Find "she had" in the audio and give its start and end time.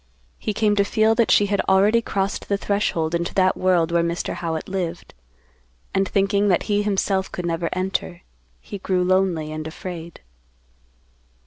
1.29-1.61